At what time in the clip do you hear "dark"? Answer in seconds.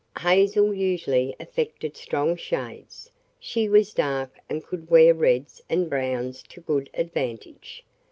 3.93-4.35